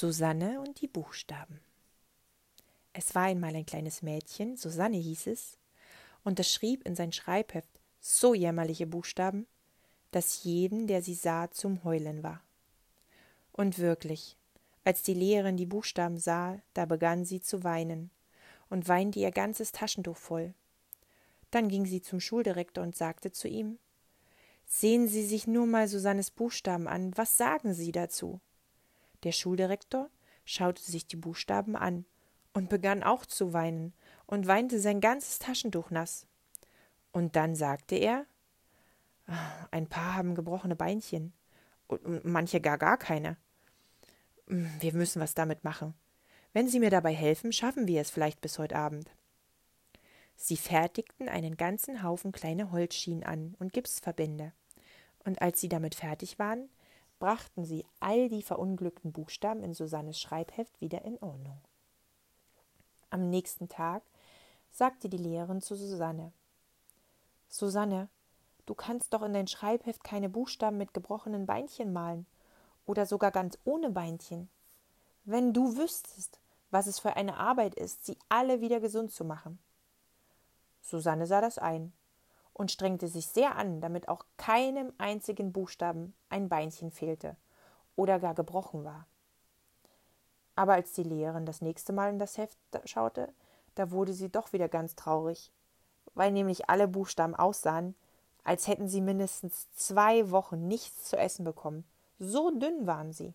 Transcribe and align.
Susanne 0.00 0.62
und 0.62 0.80
die 0.80 0.88
Buchstaben. 0.88 1.60
Es 2.94 3.14
war 3.14 3.24
einmal 3.24 3.54
ein 3.54 3.66
kleines 3.66 4.00
Mädchen, 4.00 4.56
Susanne 4.56 4.96
hieß 4.96 5.26
es, 5.26 5.58
und 6.24 6.38
das 6.38 6.50
schrieb 6.50 6.86
in 6.86 6.96
sein 6.96 7.12
Schreibheft 7.12 7.68
so 8.00 8.32
jämmerliche 8.32 8.86
Buchstaben, 8.86 9.46
dass 10.10 10.42
jeden, 10.42 10.86
der 10.86 11.02
sie 11.02 11.12
sah, 11.12 11.50
zum 11.50 11.84
Heulen 11.84 12.22
war. 12.22 12.42
Und 13.52 13.78
wirklich, 13.78 14.38
als 14.84 15.02
die 15.02 15.12
Lehrerin 15.12 15.58
die 15.58 15.66
Buchstaben 15.66 16.16
sah, 16.16 16.58
da 16.72 16.86
begann 16.86 17.26
sie 17.26 17.42
zu 17.42 17.62
weinen 17.62 18.10
und 18.70 18.88
weinte 18.88 19.18
ihr 19.18 19.32
ganzes 19.32 19.70
Taschentuch 19.70 20.16
voll. 20.16 20.54
Dann 21.50 21.68
ging 21.68 21.84
sie 21.84 22.00
zum 22.00 22.20
Schuldirektor 22.20 22.82
und 22.82 22.96
sagte 22.96 23.32
zu 23.32 23.48
ihm 23.48 23.78
Sehen 24.64 25.08
Sie 25.08 25.26
sich 25.26 25.46
nur 25.46 25.66
mal 25.66 25.88
Susannes 25.88 26.30
Buchstaben 26.30 26.88
an, 26.88 27.14
was 27.18 27.36
sagen 27.36 27.74
Sie 27.74 27.92
dazu? 27.92 28.40
Der 29.24 29.32
Schuldirektor 29.32 30.10
schaute 30.44 30.82
sich 30.82 31.06
die 31.06 31.16
Buchstaben 31.16 31.76
an 31.76 32.04
und 32.52 32.68
begann 32.68 33.02
auch 33.02 33.26
zu 33.26 33.52
weinen 33.52 33.92
und 34.26 34.46
weinte 34.46 34.80
sein 34.80 35.00
ganzes 35.00 35.38
Taschentuch 35.38 35.90
nass. 35.90 36.26
Und 37.12 37.36
dann 37.36 37.54
sagte 37.54 37.96
er 37.96 38.26
ah, 39.26 39.66
Ein 39.70 39.88
paar 39.88 40.14
haben 40.14 40.34
gebrochene 40.34 40.76
Beinchen 40.76 41.32
und 41.86 42.24
manche 42.24 42.60
gar 42.60 42.78
gar 42.78 42.96
keine. 42.96 43.36
Hm, 44.46 44.70
wir 44.80 44.94
müssen 44.94 45.20
was 45.20 45.34
damit 45.34 45.64
machen. 45.64 45.94
Wenn 46.52 46.68
Sie 46.68 46.80
mir 46.80 46.90
dabei 46.90 47.14
helfen, 47.14 47.52
schaffen 47.52 47.86
wir 47.86 48.00
es 48.00 48.10
vielleicht 48.10 48.40
bis 48.40 48.58
heute 48.58 48.76
Abend. 48.76 49.10
Sie 50.42 50.56
fertigten 50.56 51.28
einen 51.28 51.56
ganzen 51.56 52.02
Haufen 52.02 52.32
kleine 52.32 52.72
Holzschienen 52.72 53.24
an 53.24 53.54
und 53.58 53.72
Gipsverbände. 53.72 54.52
Und 55.24 55.42
als 55.42 55.60
sie 55.60 55.68
damit 55.68 55.94
fertig 55.94 56.38
waren, 56.38 56.70
brachten 57.20 57.64
sie 57.64 57.86
all 58.00 58.28
die 58.28 58.42
verunglückten 58.42 59.12
Buchstaben 59.12 59.62
in 59.62 59.74
Susannes 59.74 60.18
Schreibheft 60.18 60.80
wieder 60.80 61.04
in 61.04 61.16
Ordnung. 61.18 61.60
Am 63.10 63.30
nächsten 63.30 63.68
Tag 63.68 64.02
sagte 64.72 65.08
die 65.08 65.18
Lehrerin 65.18 65.60
zu 65.60 65.76
Susanne 65.76 66.32
Susanne, 67.48 68.08
du 68.66 68.74
kannst 68.74 69.12
doch 69.12 69.22
in 69.22 69.34
dein 69.34 69.48
Schreibheft 69.48 70.02
keine 70.02 70.28
Buchstaben 70.28 70.78
mit 70.78 70.94
gebrochenen 70.94 71.46
Beinchen 71.46 71.92
malen 71.92 72.26
oder 72.86 73.06
sogar 73.06 73.30
ganz 73.30 73.58
ohne 73.64 73.90
Beinchen. 73.90 74.48
Wenn 75.24 75.52
du 75.52 75.76
wüsstest, 75.76 76.40
was 76.70 76.86
es 76.86 76.98
für 76.98 77.16
eine 77.16 77.36
Arbeit 77.36 77.74
ist, 77.74 78.06
sie 78.06 78.16
alle 78.28 78.60
wieder 78.60 78.80
gesund 78.80 79.12
zu 79.12 79.24
machen. 79.24 79.58
Susanne 80.80 81.26
sah 81.26 81.40
das 81.40 81.58
ein 81.58 81.92
und 82.60 82.70
strengte 82.70 83.08
sich 83.08 83.26
sehr 83.26 83.56
an, 83.56 83.80
damit 83.80 84.10
auch 84.10 84.26
keinem 84.36 84.92
einzigen 84.98 85.50
Buchstaben 85.50 86.12
ein 86.28 86.50
Beinchen 86.50 86.90
fehlte 86.90 87.34
oder 87.96 88.18
gar 88.18 88.34
gebrochen 88.34 88.84
war. 88.84 89.06
Aber 90.56 90.74
als 90.74 90.92
die 90.92 91.02
Lehrerin 91.02 91.46
das 91.46 91.62
nächste 91.62 91.94
Mal 91.94 92.10
in 92.10 92.18
das 92.18 92.36
Heft 92.36 92.58
schaute, 92.84 93.32
da 93.76 93.90
wurde 93.90 94.12
sie 94.12 94.28
doch 94.28 94.52
wieder 94.52 94.68
ganz 94.68 94.94
traurig, 94.94 95.50
weil 96.12 96.32
nämlich 96.32 96.68
alle 96.68 96.86
Buchstaben 96.86 97.34
aussahen, 97.34 97.94
als 98.44 98.66
hätten 98.66 98.88
sie 98.88 99.00
mindestens 99.00 99.72
zwei 99.72 100.30
Wochen 100.30 100.68
nichts 100.68 101.04
zu 101.04 101.16
essen 101.16 101.46
bekommen. 101.46 101.86
So 102.18 102.50
dünn 102.50 102.86
waren 102.86 103.14
sie. 103.14 103.32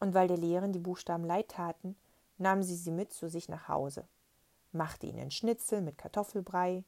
Und 0.00 0.12
weil 0.12 0.28
der 0.28 0.36
Lehrerin 0.36 0.74
die 0.74 0.80
Buchstaben 0.80 1.24
leid 1.24 1.48
taten, 1.48 1.96
nahm 2.36 2.62
sie 2.62 2.76
sie 2.76 2.90
mit 2.90 3.14
zu 3.14 3.30
sich 3.30 3.48
nach 3.48 3.68
Hause, 3.68 4.04
machte 4.72 5.06
ihnen 5.06 5.30
Schnitzel 5.30 5.80
mit 5.80 5.96
Kartoffelbrei 5.96 6.84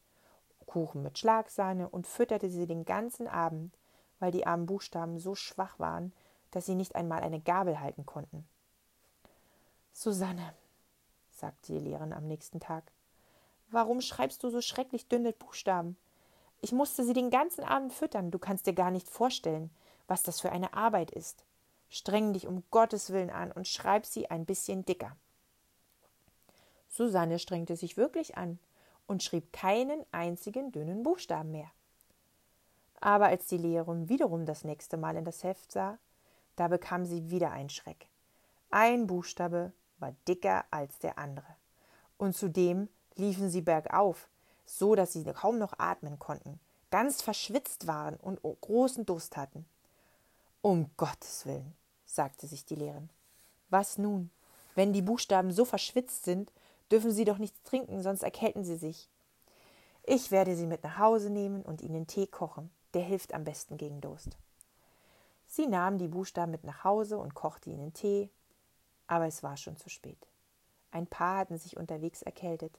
Kuchen 0.69 1.03
mit 1.03 1.19
Schlagsahne 1.19 1.89
und 1.89 2.07
fütterte 2.07 2.49
sie 2.49 2.67
den 2.67 2.85
ganzen 2.85 3.27
Abend, 3.27 3.77
weil 4.21 4.31
die 4.31 4.47
armen 4.47 4.67
Buchstaben 4.67 5.19
so 5.19 5.35
schwach 5.35 5.79
waren, 5.79 6.13
dass 6.53 6.67
sie 6.67 6.75
nicht 6.75 6.95
einmal 6.95 7.23
eine 7.23 7.41
Gabel 7.41 7.81
halten 7.81 8.07
konnten. 8.07 8.47
Susanne, 9.93 10.55
sagte 11.31 11.73
die 11.73 11.79
Lehrerin 11.81 12.13
am 12.13 12.27
nächsten 12.27 12.61
Tag, 12.61 12.85
warum 13.71 14.01
schreibst 14.01 14.43
du 14.45 14.51
so 14.51 14.61
schrecklich 14.61 15.09
dünne 15.09 15.33
Buchstaben? 15.33 15.97
Ich 16.61 16.73
musste 16.73 17.05
sie 17.05 17.15
den 17.15 17.31
ganzen 17.31 17.65
Abend 17.65 17.93
füttern, 17.93 18.31
du 18.31 18.39
kannst 18.39 18.67
dir 18.67 18.75
gar 18.75 18.91
nicht 18.91 19.09
vorstellen, 19.09 19.71
was 20.07 20.23
das 20.23 20.41
für 20.41 20.53
eine 20.53 20.75
Arbeit 20.75 21.11
ist. 21.11 21.45
Streng 21.89 22.33
dich 22.33 22.47
um 22.47 22.63
Gottes 22.71 23.11
Willen 23.11 23.31
an 23.31 23.53
und 23.53 23.67
schreib 23.67 24.05
sie 24.05 24.31
ein 24.31 24.45
bisschen 24.45 24.85
dicker. 24.85 25.17
Susanne 26.89 27.39
strengte 27.39 27.77
sich 27.77 27.97
wirklich 27.97 28.37
an 28.37 28.59
und 29.09 29.25
schrieb 29.25 29.53
keinen 29.53 30.05
einzigen 30.13 30.71
dünnen 30.71 31.03
Buchstaben 31.03 31.51
mehr. 31.51 31.71
Aber 33.01 33.27
als 33.27 33.47
die 33.47 33.57
Lehrerin 33.57 34.09
wiederum 34.09 34.47
das 34.47 34.63
nächste 34.63 34.97
Mal 34.97 35.17
in 35.17 35.25
das 35.25 35.43
Heft 35.43 35.73
sah, 35.73 35.99
da 36.55 36.69
bekam 36.69 37.05
sie 37.05 37.31
wieder 37.31 37.51
einen 37.51 37.71
Schreck. 37.71 38.07
Ein 38.71 39.07
Buchstabe 39.07 39.73
war 39.99 40.15
dicker 40.29 40.65
als 40.71 40.99
der 40.99 41.19
andere. 41.19 41.57
Und 42.19 42.37
zudem 42.37 42.89
liefen 43.15 43.49
sie 43.51 43.63
bergauf, 43.63 44.29
so 44.67 44.95
dass 44.95 45.13
sie 45.13 45.25
kaum 45.25 45.59
noch 45.59 45.79
atmen 45.79 46.19
konnten, 46.19 46.61
ganz 46.91 47.23
verschwitzt 47.23 47.87
waren 47.87 48.17
und 48.17 48.41
großen 48.43 49.07
Durst 49.07 49.37
hatten. 49.37 49.65
Um 50.61 50.91
Gottes 50.97 51.47
Willen, 51.47 51.75
sagte 52.05 52.47
sich 52.47 52.65
die 52.65 52.75
Lehrerin. 52.75 53.09
Was 53.71 53.97
nun, 53.97 54.31
wenn 54.75 54.93
die 54.93 55.03
Buchstaben 55.03 55.53
so 55.53 55.65
verschwitzt 55.65 56.25
sind, 56.25 56.53
dürfen 56.91 57.11
Sie 57.11 57.25
doch 57.25 57.39
nichts 57.39 57.63
trinken, 57.63 58.03
sonst 58.03 58.23
erkälten 58.23 58.65
Sie 58.65 58.77
sich. 58.77 59.09
Ich 60.05 60.31
werde 60.31 60.57
Sie 60.57 60.67
mit 60.67 60.83
nach 60.85 60.99
Hause 60.99 61.31
nehmen 61.31 61.63
und 61.63 61.83
Ihnen 61.83 62.07
Tee 62.07 62.27
kochen. 62.27 62.71
Der 62.95 63.03
hilft 63.03 63.35
am 63.35 63.45
besten 63.45 63.77
gegen 63.77 64.01
Durst. 64.01 64.39
Sie 65.47 65.67
nahm 65.67 65.99
die 65.99 66.09
Buchstaben 66.09 66.53
mit 66.53 66.65
nach 66.65 66.85
Hause 66.85 67.19
und 67.19 67.35
kochte 67.35 67.71
ihnen 67.71 67.95
Tee, 67.95 68.31
aber 69.07 69.27
es 69.27 69.43
war 69.43 69.57
schon 69.57 69.77
zu 69.77 69.89
spät. 69.89 70.29
Ein 70.91 71.07
paar 71.07 71.39
hatten 71.39 71.59
sich 71.59 71.77
unterwegs 71.77 72.23
erkältet 72.23 72.79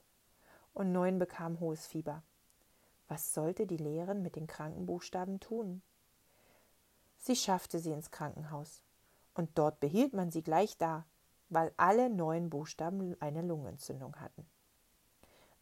und 0.73 0.91
neun 0.91 1.17
bekamen 1.17 1.59
hohes 1.59 1.87
Fieber. 1.87 2.21
Was 3.07 3.33
sollte 3.33 3.65
die 3.65 3.77
Lehrerin 3.77 4.21
mit 4.21 4.35
den 4.35 4.45
kranken 4.45 4.85
Buchstaben 4.85 5.39
tun? 5.39 5.81
Sie 7.17 7.35
schaffte 7.35 7.79
sie 7.79 7.91
ins 7.91 8.11
Krankenhaus, 8.11 8.81
und 9.33 9.49
dort 9.55 9.79
behielt 9.79 10.13
man 10.13 10.31
sie 10.31 10.43
gleich 10.43 10.77
da, 10.77 11.05
weil 11.49 11.73
alle 11.77 12.09
neun 12.09 12.49
Buchstaben 12.49 13.15
eine 13.19 13.41
Lungenentzündung 13.41 14.15
hatten. 14.17 14.45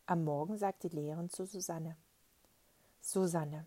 Am 0.06 0.24
Morgen 0.24 0.58
sagte 0.58 0.90
die 0.90 0.96
Lehrerin 0.96 1.30
zu 1.30 1.46
Susanne: 1.46 1.98
Susanne, 3.02 3.66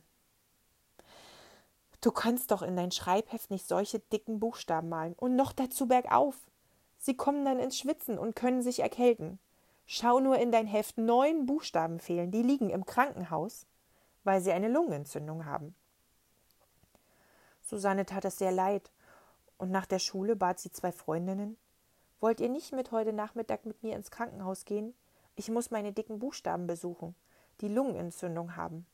du 2.01 2.13
kannst 2.13 2.51
doch 2.51 2.63
in 2.63 2.77
dein 2.77 2.93
Schreibheft 2.93 3.51
nicht 3.51 3.67
solche 3.67 3.99
dicken 3.99 4.41
Buchstaben 4.41 4.89
malen 4.89 5.15
und 5.15 5.37
noch 5.37 5.53
dazu 5.53 5.87
bergauf. 5.87 6.37
Sie 6.99 7.17
kommen 7.17 7.45
dann 7.45 7.59
ins 7.59 7.79
Schwitzen 7.79 8.19
und 8.19 8.37
können 8.37 8.63
sich 8.63 8.81
erkälten. 8.81 9.39
Schau 9.87 10.21
nur 10.21 10.39
in 10.39 10.53
dein 10.53 10.67
Heft, 10.67 10.99
neun 10.99 11.47
Buchstaben 11.47 11.99
fehlen, 11.99 12.31
die 12.31 12.43
liegen 12.43 12.71
im 12.71 12.85
Krankenhaus, 12.85 13.67
weil 14.23 14.41
sie 14.41 14.53
eine 14.53 14.69
Lungenentzündung 14.69 15.47
haben. 15.47 15.75
Susanne 17.63 18.07
tat 18.07 18.25
es 18.25 18.39
sehr 18.39 18.53
leid, 18.53 18.91
und 19.59 19.71
nach 19.71 19.87
der 19.87 19.99
Schule 19.99 20.37
bat 20.37 20.59
sie 20.59 20.71
zwei 20.71 20.93
Freundinnen, 20.93 21.57
Wollt 22.21 22.41
ihr 22.41 22.51
nicht 22.51 22.73
mit 22.73 22.93
heute 22.93 23.15
Nachmittag 23.15 23.65
mit 23.65 23.83
mir 23.83 23.97
ins 23.97 24.11
Krankenhaus 24.11 24.67
gehen? 24.67 24.95
Ich 25.37 25.49
muss 25.51 25.71
meine 25.71 25.93
dicken 25.93 26.19
Buchstaben 26.19 26.67
besuchen, 26.67 27.15
die 27.63 27.69
Lungenentzündung 27.69 28.57
haben. 28.57 28.87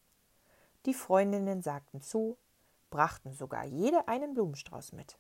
Die 0.87 0.95
Freundinnen 0.95 1.61
sagten 1.61 2.01
zu, 2.01 2.37
brachten 2.91 3.33
sogar 3.33 3.65
jede 3.65 4.07
einen 4.07 4.35
Blumenstrauß 4.35 4.93
mit. 4.93 5.19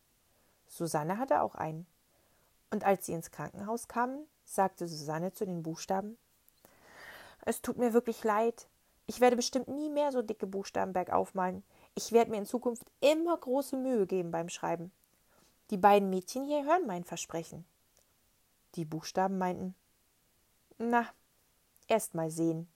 Susanne 0.69 1.19
hatte 1.19 1.43
auch 1.43 1.56
einen. 1.56 1.84
Und 2.71 2.84
als 2.84 3.06
sie 3.06 3.12
ins 3.12 3.33
Krankenhaus 3.33 3.89
kamen, 3.89 4.27
sagte 4.44 4.87
Susanne 4.87 5.33
zu 5.33 5.44
den 5.44 5.65
Buchstaben 5.65 6.17
Es 7.44 7.61
tut 7.61 7.77
mir 7.77 7.93
wirklich 7.93 8.23
leid. 8.23 8.69
Ich 9.06 9.21
werde 9.21 9.34
bestimmt 9.34 9.67
nie 9.67 9.91
mehr 9.91 10.12
so 10.12 10.23
dicke 10.23 10.47
Buchstaben 10.47 10.93
bergauf 10.93 11.34
malen. 11.34 11.65
Ich 11.97 12.12
werde 12.12 12.31
mir 12.31 12.38
in 12.38 12.47
Zukunft 12.47 12.84
immer 13.00 13.37
große 13.37 13.77
Mühe 13.77 14.06
geben 14.06 14.31
beim 14.31 14.49
Schreiben. 14.49 14.93
Die 15.71 15.77
beiden 15.77 16.09
Mädchen 16.09 16.44
hier 16.44 16.65
hören 16.65 16.87
mein 16.87 17.03
Versprechen. 17.03 17.64
Die 18.76 18.84
Buchstaben 18.84 19.38
meinten, 19.38 19.75
na, 20.78 21.06
erst 21.88 22.14
mal 22.14 22.31
sehen. 22.31 22.69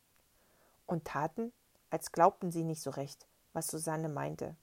Und 0.87 1.05
taten, 1.05 1.53
als 1.91 2.11
glaubten 2.11 2.51
sie 2.51 2.65
nicht 2.65 2.83
so 2.83 2.91
recht, 2.91 3.27
was 3.53 3.69
Susanne 3.69 4.09
meinte, 4.09 4.57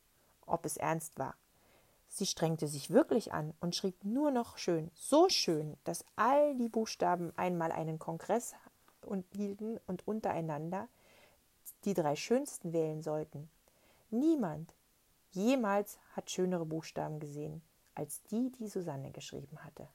ob 0.45 0.65
es 0.65 0.77
ernst 0.77 1.17
war. 1.17 1.35
Sie 2.09 2.25
strengte 2.25 2.67
sich 2.67 2.89
wirklich 2.89 3.33
an 3.33 3.53
und 3.59 3.75
schrieb 3.75 4.03
nur 4.03 4.31
noch 4.31 4.57
schön, 4.57 4.91
so 4.93 5.29
schön, 5.29 5.77
dass 5.83 6.05
all 6.15 6.55
die 6.55 6.69
Buchstaben 6.69 7.31
einmal 7.37 7.71
einen 7.71 7.99
Kongress 7.99 8.53
und 9.01 9.25
hielten 9.33 9.79
und 9.87 10.07
untereinander 10.07 10.87
die 11.85 11.93
drei 11.93 12.15
schönsten 12.15 12.73
wählen 12.73 13.01
sollten. 13.01 13.49
Niemand 14.09 14.73
jemals 15.31 15.99
hat 16.15 16.31
schönere 16.31 16.65
Buchstaben 16.65 17.19
gesehen 17.19 17.61
als 17.97 18.21
die, 18.23 18.51
die 18.51 18.67
Susanne 18.67 19.11
geschrieben 19.11 19.63
hatte. 19.63 19.87